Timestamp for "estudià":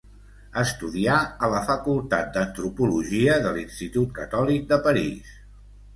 0.61-1.17